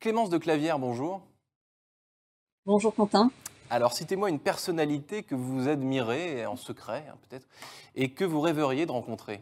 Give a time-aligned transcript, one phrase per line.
[0.00, 1.20] Clémence de Clavière, bonjour.
[2.66, 3.32] Bonjour Quentin.
[3.68, 7.48] Alors, citez-moi une personnalité que vous admirez, en secret hein, peut-être,
[7.96, 9.40] et que vous rêveriez de rencontrer.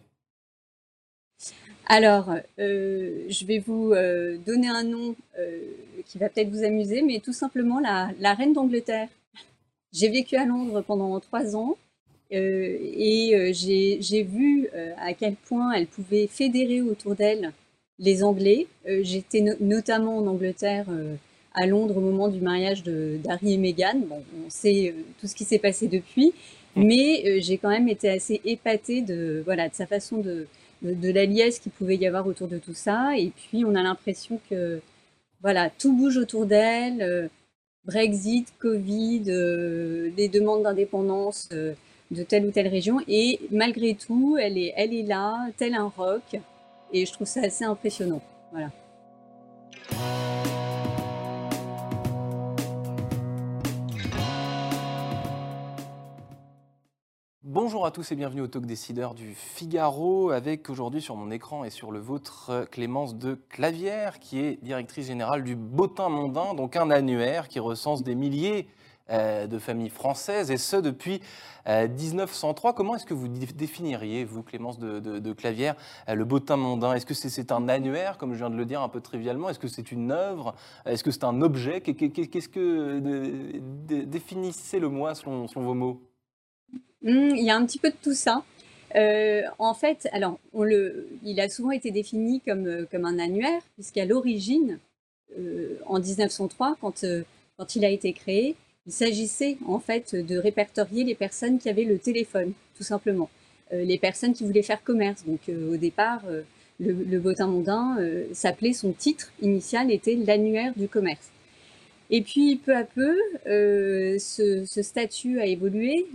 [1.86, 5.58] Alors, euh, je vais vous euh, donner un nom euh,
[6.06, 9.08] qui va peut-être vous amuser, mais tout simplement la, la reine d'Angleterre.
[9.92, 11.76] J'ai vécu à Londres pendant trois ans
[12.30, 17.52] et j'ai vu à quel point elle pouvait fédérer autour d'elle
[17.98, 18.66] les Anglais.
[18.88, 21.14] Euh, j'étais notamment en Angleterre, euh,
[21.54, 24.00] à Londres, au moment du mariage d'Harry et Meghan.
[24.06, 26.32] Bon, on sait euh, tout ce qui s'est passé depuis,
[26.74, 30.46] mais j'ai quand même été assez épatée de, voilà, de sa façon de,
[30.82, 33.16] de, la liesse qu'il pouvait y avoir autour de tout ça.
[33.16, 34.80] Et puis, on a l'impression que
[35.40, 37.30] voilà, tout bouge autour d'elle.
[37.86, 43.00] Brexit, Covid, les demandes d'indépendance de telle ou telle région.
[43.08, 46.38] Et malgré tout, elle est, elle est là, tel un roc.
[46.98, 48.22] Et je trouve ça assez impressionnant.
[57.42, 61.64] Bonjour à tous et bienvenue au Talk Décideur du Figaro avec aujourd'hui sur mon écran
[61.64, 66.76] et sur le vôtre Clémence de Clavière qui est directrice générale du Bottin Mondain, donc
[66.76, 68.68] un annuaire qui recense des milliers
[69.08, 71.20] de familles françaises, et ce depuis
[71.66, 72.70] 1903.
[72.70, 75.74] Euh, Comment est-ce que vous définiriez, vous, Clémence de, Clavière,
[76.08, 76.94] euh, le bottin mondain?
[76.94, 79.48] Est-ce que c'est un annuaire, comme je viens de le dire un peu trivialement?
[79.48, 80.54] Est-ce que c'est une œuvre?
[80.84, 81.80] Est-ce que c'est un objet?
[81.80, 83.00] Qu'est-ce que
[83.88, 86.00] définissez-le moi selon, vos mots?
[87.02, 88.42] Mmh, Il y a un petit peu de tout ça.
[89.58, 94.78] en fait, alors, le, il a souvent été défini comme, un annuaire, puisqu'à l'origine,
[95.86, 97.04] en 1903, quand,
[97.58, 98.56] quand il a été créé,
[98.86, 103.28] il s'agissait en fait de répertorier les personnes qui avaient le téléphone, tout simplement.
[103.72, 105.24] Euh, les personnes qui voulaient faire commerce.
[105.24, 106.42] Donc euh, au départ, euh,
[106.78, 107.50] le, le, bottin
[108.32, 111.30] s'appelait, son titre initial était l'annuaire du commerce.
[112.10, 116.06] Et puis peu à peu, ce, statut a évolué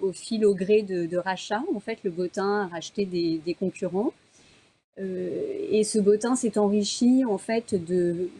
[0.00, 1.62] au fil au gré de, de rachats.
[1.74, 4.14] En fait, le bottin a racheté des, concurrents.
[4.98, 8.30] et ce bottin s'est enrichi en fait de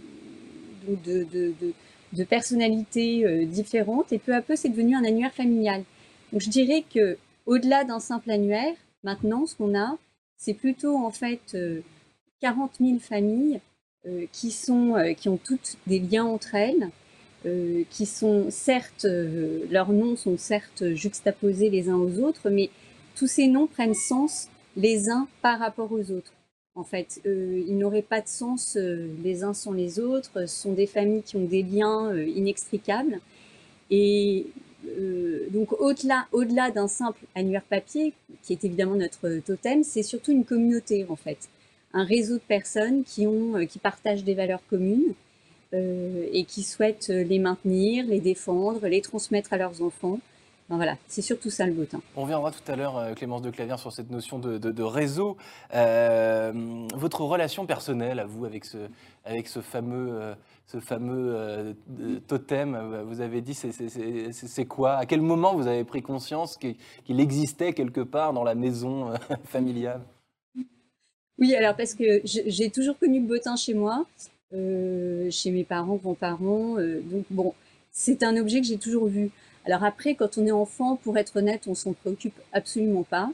[2.16, 5.84] de personnalités euh, différentes et peu à peu c'est devenu un annuaire familial.
[6.32, 9.99] Donc je dirais que au-delà d'un simple annuaire, maintenant ce qu'on a,
[10.37, 11.56] c'est plutôt en fait
[12.41, 13.60] 40 euh, 000 familles
[14.06, 16.91] euh, qui sont qui ont toutes des liens entre elles,
[17.91, 19.06] qui sont certes
[19.71, 22.71] leurs noms sont certes juxtaposés les uns aux autres, mais
[23.15, 26.32] tous ces noms prennent sens les uns par rapport aux autres
[26.76, 27.20] en fait.
[27.26, 30.47] Euh, ils n'auraient pas de sens euh, les uns sans les autres.
[30.47, 33.20] Ce sont des familles qui ont des liens euh, inextricables.
[33.91, 34.47] Et
[35.50, 41.06] donc au-delà, d'un simple annuaire papier, qui est évidemment notre totem, c'est surtout une communauté
[41.09, 41.48] en fait,
[41.92, 45.14] un réseau de personnes qui ont, qui partagent des valeurs communes
[45.72, 50.20] et qui souhaitent les maintenir, les défendre, les transmettre à leurs enfants
[50.69, 52.00] voilà, c'est surtout ça le bottin.
[52.16, 55.37] On reviendra tout à l'heure, euh, Clémence de Clavière, sur cette notion de, réseau.
[55.75, 56.53] Euh,
[56.94, 58.78] votre relation personnelle à vous avec ce,
[59.25, 60.34] avec ce fameux, euh,
[60.66, 61.76] ce fameux
[62.26, 64.94] totem, vous avez dit, c'est quoi?
[64.97, 69.12] À quel moment vous avez pris conscience qu'il existait quelque part dans la maison
[69.44, 70.00] familiale?
[71.38, 74.05] Oui, alors parce que j'ai toujours connu le bottin chez moi,
[74.50, 76.76] chez mes parents, grands-parents.
[77.05, 77.55] donc bon,
[77.93, 79.31] c'est un objet que j'ai toujours vu.
[79.66, 83.31] Alors après, quand on est enfant, pour être honnête, on s'en préoccupe absolument pas.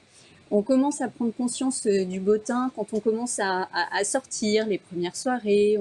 [0.51, 3.69] On commence à prendre conscience euh, du bottin quand on commence à,
[4.05, 5.79] sortir les premières soirées.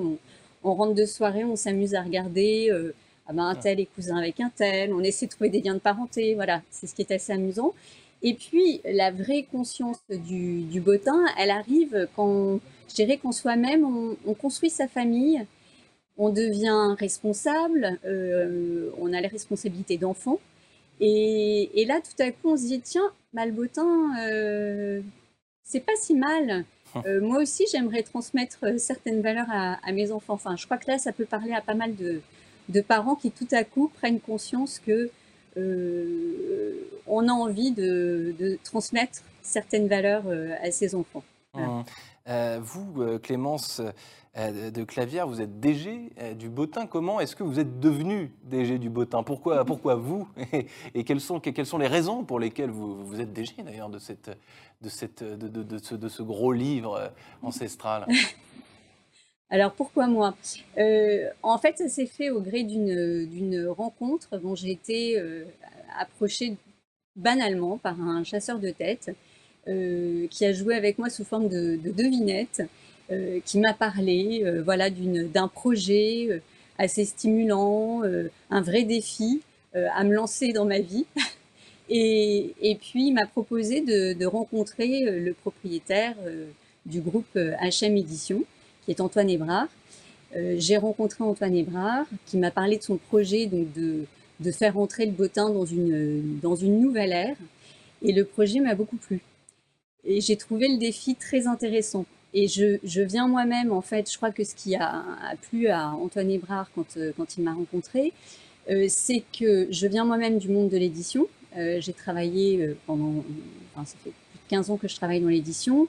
[0.63, 2.93] On, rentre de soirée, on s'amuse à regarder euh,
[3.27, 4.93] ah ben, un tel est cousin avec un tel.
[4.93, 6.35] On essaie de trouver des liens de parenté.
[6.35, 7.73] Voilà, c'est ce qui est assez amusant.
[8.21, 12.59] Et puis, la vraie conscience du, du bottin, elle arrive quand,
[12.89, 13.85] je dirais, qu'en soi-même,
[14.25, 15.45] on, construit sa famille
[16.17, 20.39] on devient responsable, euh, on a les responsabilités d'enfant.
[21.01, 25.01] Et, là, tout à coup, on se dit, tiens, Malbotin, euh,
[25.63, 26.63] c'est pas si mal.
[26.93, 27.03] Hum.
[27.05, 30.35] Euh, moi aussi, j'aimerais transmettre certaines valeurs à, mes enfants.
[30.35, 32.21] Enfin, je crois que là, ça peut parler à pas mal de,
[32.81, 35.09] parents qui, tout à coup, prennent conscience que
[37.07, 40.23] on a envie de, transmettre certaines valeurs
[40.61, 41.23] à ses enfants.
[41.53, 41.83] Hum.
[42.27, 43.81] Vous, Clémence
[44.35, 46.85] de Clavière, vous êtes DG du Botin.
[46.85, 50.27] Comment est-ce que vous êtes devenu DG du Botin pourquoi, pourquoi vous?
[50.93, 51.41] Et, quelles, sont,
[51.77, 54.13] les raisons pour lesquelles vous, vous êtes DG d'ailleurs de, ce,
[56.23, 58.07] gros livre ancestral?
[59.51, 60.33] Alors pourquoi moi?
[60.77, 65.43] Euh, En fait, ça s'est fait au gré d'une rencontre dont j'ai été euh,
[65.99, 66.55] approchée
[67.17, 69.09] banalement par un chasseur de tête.
[69.09, 69.13] euh,
[69.65, 72.63] qui a joué avec moi sous forme de, de devinette,
[73.45, 76.41] qui m'a parlé voilà, d'un projet
[76.77, 78.01] assez stimulant,
[78.49, 79.41] un vrai défi
[79.73, 81.05] à me lancer dans ma vie.
[81.89, 86.15] Et, puis, il m'a proposé de, rencontrer le propriétaire
[86.85, 88.43] du groupe HM Édition
[88.85, 89.67] qui est Antoine Hébrard.
[90.35, 94.05] Euh, j'ai rencontré Antoine Hébrard, qui m'a parlé de son projet donc de,
[94.51, 97.35] faire entrer le bottin dans une nouvelle ère.
[98.01, 99.21] Et le projet m'a beaucoup plu.
[100.05, 102.05] Et j'ai trouvé le défi très intéressant.
[102.33, 105.67] Et je, je viens moi-même, en fait, je crois que ce qui a, a plu
[105.67, 108.13] à Antoine Hébrard quand, euh, quand il m'a rencontré,
[108.69, 111.27] euh, c'est que je viens moi-même du monde de l'édition.
[111.57, 113.23] Euh, j'ai travaillé pendant,
[113.73, 115.87] enfin, ça fait plus de 15 ans que je travaille dans l'édition.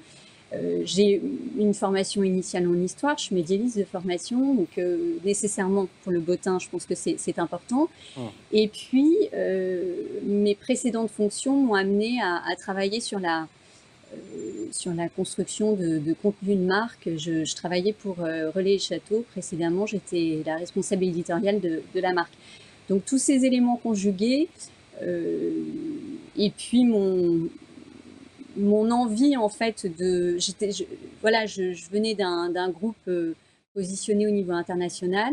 [0.55, 1.23] Euh, j'ai
[1.59, 4.79] une formation initiale en histoire, je suis médiéviste de formation, donc
[5.25, 7.89] nécessairement pour le bottin, je pense que c'est important.
[8.17, 8.21] Mmh.
[8.53, 9.17] Et puis,
[10.27, 13.47] mes précédentes fonctions m'ont amené à, à, travailler sur la,
[14.73, 17.09] sur la construction de, contenu de marque.
[17.17, 19.25] Je, travaillais pour Relais et Château.
[19.31, 22.33] Précédemment, j'étais la responsable éditoriale de, la marque.
[22.89, 24.49] Donc, tous ces éléments conjugués,
[25.01, 27.49] et puis mon,
[28.57, 30.37] mon envie en fait de,
[31.21, 33.35] voilà, je, je venais d'un groupe euh,
[33.75, 35.33] positionné au niveau international.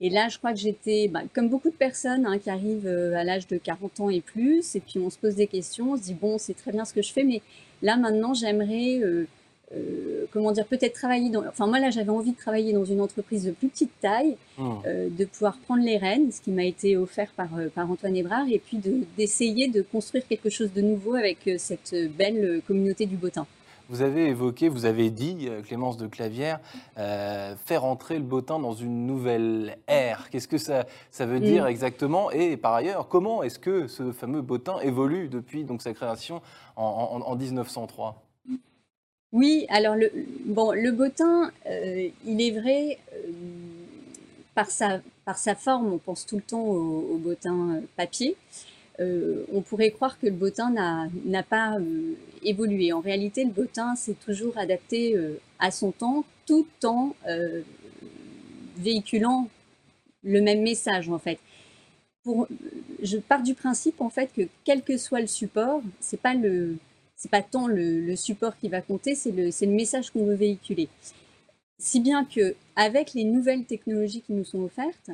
[0.00, 3.16] Et là, je crois que j'étais, bah, comme beaucoup de personnes hein, qui arrivent euh,
[3.16, 5.96] à l'âge de 40 ans et plus, et puis on se pose des questions, on
[5.96, 7.42] se dit, bon, c'est très bien ce que je fais, mais
[7.82, 9.26] là, maintenant, j'aimerais euh,
[9.74, 11.46] euh, comment dire, peut-être travailler dans.
[11.46, 14.70] Enfin, moi là, j'avais envie de travailler dans une entreprise de plus petite taille, mmh.
[14.86, 18.16] euh, de pouvoir prendre les rênes, ce qui m'a été offert par, euh, par Antoine
[18.16, 18.80] Hébrard, et puis
[19.16, 23.46] d'essayer de, construire quelque chose de nouveau avec euh, cette belle communauté du Bottin.
[23.88, 26.60] Vous avez évoqué, vous avez dit, Clémence de Clavière,
[26.98, 30.28] euh, faire entrer le Bottin dans une nouvelle ère.
[30.30, 31.68] Qu'est-ce que ça, ça veut dire mmh.
[31.68, 32.30] exactement?
[32.30, 36.42] Et par ailleurs, comment est-ce que ce fameux Bottin évolue depuis donc, sa création
[36.76, 38.22] en, en, en 1903
[39.32, 40.10] oui, alors le,
[40.46, 43.30] bon, le bottin, euh, il est vrai, euh,
[44.54, 48.36] par, sa, par sa forme, on pense tout le temps au, au bottin euh, papier.
[49.00, 50.70] Euh, on pourrait croire que le bottin
[51.24, 52.92] n'a pas euh, évolué.
[52.92, 57.14] En réalité, le bottin s'est toujours adapté euh, à son temps, tout en
[58.76, 59.48] véhiculant
[60.22, 61.38] le même message, en fait.
[63.02, 66.76] Je pars du principe, en fait, que quel que soit le support, c'est pas le
[67.16, 70.36] c'est pas tant le, le, support qui va compter, c'est le, le, message qu'on veut
[70.36, 70.88] véhiculer.
[71.76, 75.10] Si bien que avec les nouvelles technologies qui nous sont offertes,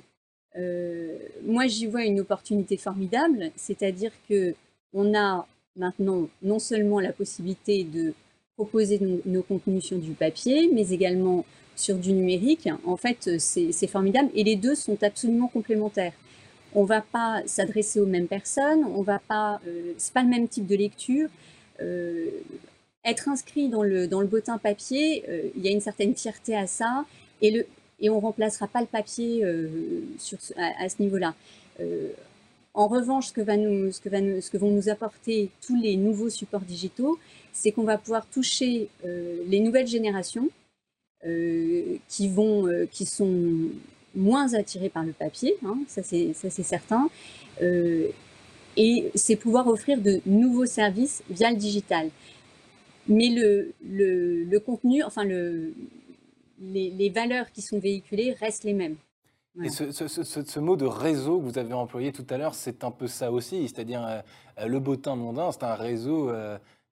[0.57, 4.55] euh, moi j'y vois une opportunité formidable, c'est-à-dire que
[4.93, 5.47] on a
[5.77, 8.15] maintenant non seulement la possibilité de
[8.57, 12.69] proposer nos, contenus sur du papier, mais également sur du numérique.
[12.87, 16.13] En fait, c'est formidable et les deux sont absolument complémentaires.
[16.73, 20.47] On va pas s'adresser aux mêmes personnes, on va pas, euh, c'est pas le même
[20.47, 21.29] type de lecture.
[21.81, 22.27] Euh,
[23.05, 25.25] être inscrit dans le, dans le bottin papier,
[25.57, 27.05] il y a une certaine fierté à ça,
[27.43, 27.67] et, le,
[28.01, 29.69] et on remplacera pas le papier euh,
[30.57, 31.35] à, ce niveau-là.
[32.75, 37.19] en revanche, ce que, vont nous apporter tous les nouveaux supports digitaux,
[37.53, 40.49] c'est qu'on va pouvoir toucher les nouvelles générations
[41.23, 43.49] qui, sont
[44.15, 47.09] moins attirées par le papier, hein, ça c'est certain,
[48.77, 52.11] et c'est pouvoir offrir de nouveaux services via le digital.
[53.07, 55.73] Mais le contenu, enfin le,
[56.59, 58.97] les, valeurs qui sont véhiculées restent les mêmes.
[59.63, 63.07] Et ce, mot de réseau que vous avez employé tout à l'heure, c'est un peu
[63.07, 66.33] ça aussi, c'est-à-dire euh, le bottin mondain, c'est un réseau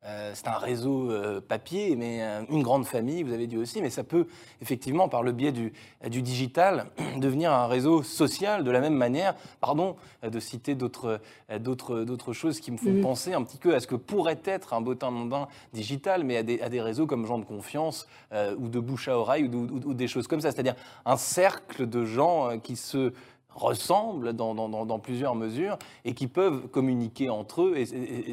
[0.04, 3.80] euh, c'est un réseau euh, papier, mais euh, une grande famille, vous avez dit aussi,
[3.80, 4.26] mais ça peut
[4.60, 5.72] effectivement, par le biais du,
[6.08, 6.86] du digital,
[7.18, 9.36] devenir un réseau social de la même manière.
[9.60, 11.20] Pardon de citer d'autres,
[11.60, 14.72] d'autres, d'autres choses qui me font penser un petit peu à ce que pourrait être
[14.74, 18.68] un bottin mondain digital, mais à des, à des réseaux comme gens de confiance ou
[18.68, 20.52] de bouche à oreille ou, ou, ou, des choses comme ça.
[20.52, 23.12] C'est-à-dire un cercle de gens qui se
[23.54, 27.84] ressemblent dans, plusieurs mesures et qui peuvent communiquer entre eux et,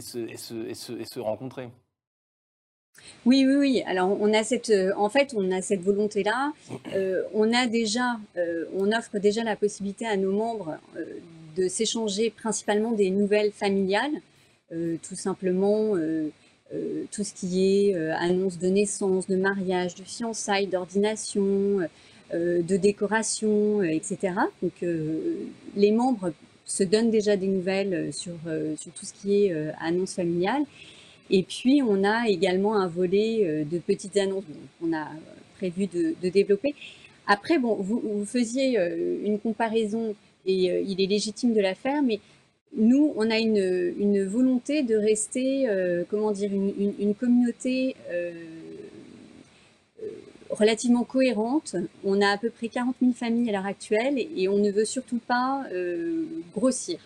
[0.01, 1.69] se, rencontrer.
[3.25, 3.83] Oui, oui, oui.
[3.85, 6.51] Alors, on a cette, euh, en fait, on a cette volonté-là.
[6.93, 10.77] Euh, on a déjà, euh, on offre déjà la possibilité à nos membres
[11.55, 14.21] de s'échanger principalement des nouvelles familiales,
[14.69, 15.95] tout simplement
[17.11, 21.79] tout ce qui est annonce de naissance, de mariage, de fiançailles, d'ordination,
[22.33, 24.33] de décoration, etc.
[24.61, 24.73] Donc
[25.75, 26.31] les membres
[26.65, 28.33] se donnent déjà des nouvelles sur,
[28.95, 30.63] tout ce qui est annonce familiale.
[31.31, 34.43] Et puis, on a également un volet de petites annonces
[34.79, 35.07] qu'on a
[35.57, 36.75] prévu de, développer.
[37.27, 38.79] Après, bon, vous, faisiez
[39.25, 42.19] une comparaison et euh, il est légitime de la faire, mais
[42.75, 48.31] nous, on a une, volonté de rester, euh, comment dire, une, communauté euh,
[50.49, 51.75] relativement cohérente.
[52.03, 54.85] On a à peu près 40 000 familles à l'heure actuelle et on ne veut
[54.85, 55.65] surtout pas
[56.53, 56.99] grossir.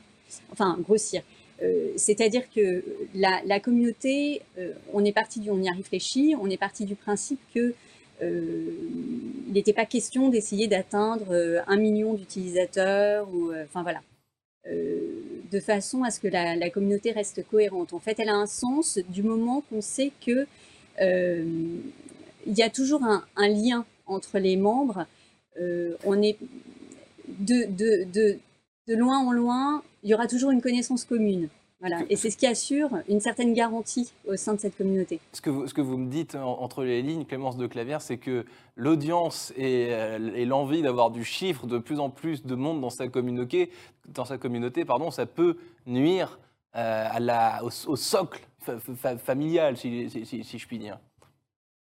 [0.51, 1.21] Enfin, grossir.
[1.95, 2.83] C'est-à-dire que
[3.13, 4.41] la, communauté,
[4.93, 7.73] on est parti du, on y a réfléchi, on est parti du principe que
[8.21, 14.01] il n'était pas question d'essayer d'atteindre euh, un million d'utilisateurs ou euh, enfin voilà
[14.67, 14.97] euh,
[15.51, 17.93] de façon à ce que la, communauté reste cohérente.
[17.93, 20.47] En fait, elle a un sens du moment qu'on sait que
[22.45, 25.05] il y a toujours un, lien entre les membres.
[26.03, 26.38] on est
[27.27, 28.38] de,
[28.88, 31.50] loin en loin, il y aura toujours une connaissance commune.
[31.79, 32.00] Voilà.
[32.09, 35.19] Et c'est ce qui assure une certaine garantie au sein de cette communauté.
[35.33, 38.45] Ce que vous, me dites entre les lignes, Clémence de Clavière, c'est que
[38.77, 43.09] l'audience et, euh, l'envie d'avoir du chiffre, de plus en plus de monde dans sa
[43.09, 46.39] communauté, pardon, ça peut nuire
[46.77, 47.09] euh,
[47.62, 48.41] au, socle
[49.17, 50.97] familial, si, je puis dire.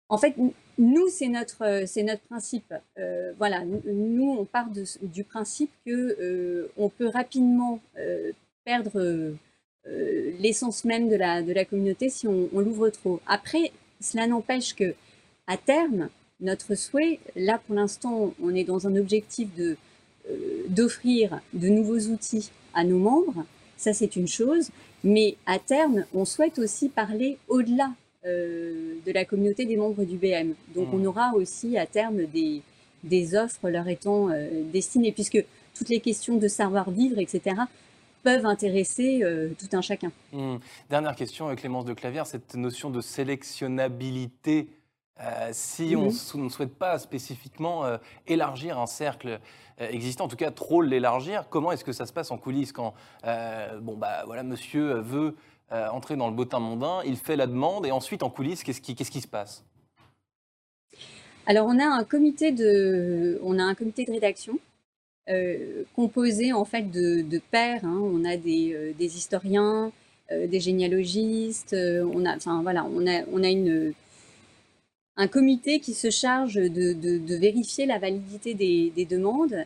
[0.09, 0.35] En fait,
[0.77, 2.73] nous, c'est notre, c'est notre principe.
[2.97, 4.69] Euh, voilà, nous, on part
[5.01, 7.79] du principe que on peut rapidement
[8.63, 9.35] perdre
[9.89, 13.21] euh, l'essence même de la, de la communauté si on, l'ouvre trop.
[13.25, 13.71] Après,
[14.01, 14.95] cela n'empêche que
[15.47, 16.09] à terme,
[16.41, 19.77] notre souhait, là pour l'instant, on est dans un objectif de
[20.29, 23.45] euh, d'offrir de nouveaux outils à nos membres.
[23.77, 24.71] Ça, c'est une chose.
[25.03, 27.91] Mais à terme, on souhaite aussi parler au-delà euh,
[28.25, 30.53] de la communauté des membres du BM.
[30.75, 31.07] Donc, on mmh.
[31.07, 32.61] aura aussi à terme des,
[33.03, 34.29] des offres leur étant
[34.73, 35.43] destinées, puisque
[35.77, 37.55] toutes les questions de savoir-vivre, etc.,
[38.23, 40.11] peuvent intéresser euh, tout un chacun.
[40.33, 40.57] Hmm.
[40.89, 44.69] Dernière question, euh, Clémence de Clavière, cette notion de sélectionnabilité.
[45.19, 46.43] Euh, si on mhm.
[46.43, 47.85] ne souhaite pas spécifiquement
[48.27, 49.39] élargir un cercle
[49.79, 52.93] existant, en tout cas trop l'élargir, comment est-ce que ça se passe en coulisses quand
[53.81, 55.35] bon bah voilà monsieur veut
[55.71, 59.21] entrer dans le bottin mondain, il fait la demande et ensuite en coulisses qu'est-ce qui,
[59.21, 59.63] se passe?
[61.45, 64.59] Alors on a un comité de on a un comité de rédaction
[65.29, 67.83] euh, composé en fait de, pairs.
[67.83, 67.99] Hein.
[68.01, 69.91] On a des, euh, historiens,
[70.31, 71.75] euh, des généalogistes.
[71.75, 73.93] on a, enfin voilà, on a, on a une
[75.19, 79.65] un comité qui se charge de, vérifier la validité des, des demandes.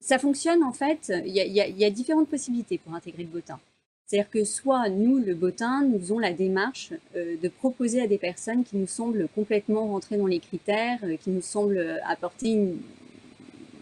[0.00, 1.12] ça fonctionne en fait.
[1.24, 3.60] Il y, y, a, différentes possibilités pour intégrer le botin.
[4.06, 8.62] C'est-à-dire que soit nous, le botin, nous faisons la démarche de proposer à des personnes
[8.62, 12.78] qui nous semblent complètement rentrer dans les critères, qui nous semblent apporter une,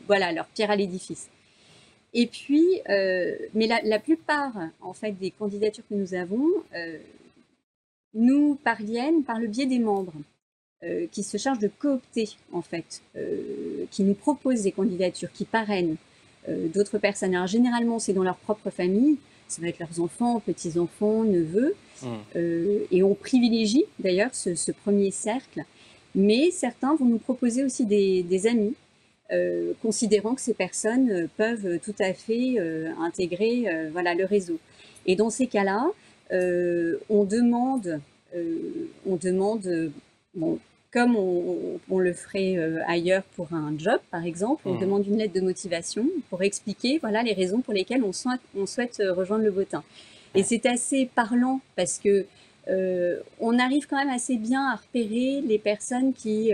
[0.07, 1.29] voilà, leur pierre à l'édifice.
[2.13, 6.99] Et puis, euh, mais la, plupart en fait des candidatures que nous avons euh,
[8.15, 10.15] nous parviennent par le biais des membres
[10.85, 13.03] euh, qui se chargent de coopter en fait,
[13.91, 15.97] qui nous proposent des candidatures, qui parrainent
[16.49, 17.35] d'autres personnes.
[17.35, 19.17] Alors généralement, c'est dans leur propre famille,
[19.49, 22.07] ça va être leurs enfants, petits-enfants, neveux, mmh.
[22.91, 25.63] et on privilégie d'ailleurs ce, premier cercle.
[26.15, 28.75] Mais certains vont nous proposer aussi des amis
[29.33, 34.59] euh, considérant que ces personnes euh, peuvent tout à fait euh, intégrer voilà, le réseau.
[35.07, 35.87] Et dans ces cas-là,
[36.31, 38.01] on demande,
[39.07, 39.93] on demande
[40.35, 40.59] bon,
[40.95, 44.81] comme on, le ferait ailleurs pour un job, par exemple, on mmh.
[44.81, 48.65] demande une lettre de motivation pour expliquer voilà, les raisons pour lesquelles on souhaite, on
[48.65, 49.83] souhaite rejoindre le botin.
[50.35, 52.25] Et c'est assez parlant parce que
[53.41, 56.53] on arrive quand même assez bien à repérer les personnes qui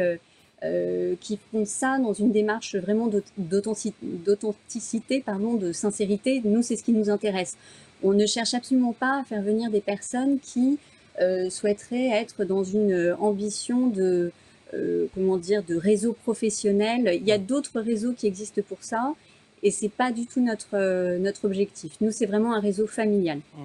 [0.62, 6.42] euh, qui font ça dans une démarche vraiment d'authenticité, pardon, de sincérité.
[6.44, 7.56] Nous, c'est ce qui nous intéresse.
[8.02, 10.78] On ne cherche absolument pas à faire venir des personnes qui
[11.20, 14.32] euh, souhaiteraient être dans une ambition de,
[14.74, 17.10] euh, comment dire, de réseau professionnel.
[17.14, 19.14] Il y a d'autres réseaux qui existent pour ça,
[19.62, 21.96] et c'est pas du tout notre notre objectif.
[22.00, 23.38] Nous, c'est vraiment un réseau familial.
[23.56, 23.60] Mmh.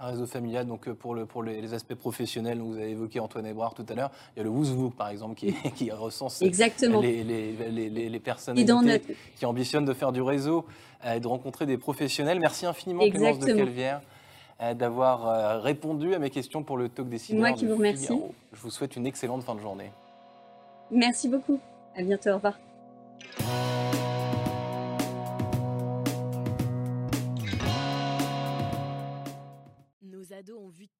[0.00, 3.46] Un réseau familial, donc euh, pour, le, pour les, aspects professionnels, vous avez évoqué Antoine
[3.46, 7.00] Ebrard tout à l'heure, il y a le Wouzvou par exemple qui, qui recense Exactement.
[7.00, 8.56] Les, les, les, personnes
[9.36, 10.64] qui ambitionnent de faire du réseau
[11.06, 12.40] et de rencontrer des professionnels.
[12.40, 14.13] Merci infiniment Clémence de Calvière euh,
[14.60, 18.20] d'avoir euh, répondu à mes questions pour le talk des Moi qui vous remercie.
[18.52, 19.90] Je vous souhaite une excellente fin de journée.
[20.90, 21.58] Merci beaucoup.
[21.96, 22.30] À bientôt.
[22.30, 22.58] Au revoir.
[30.34, 30.88] ados ont vu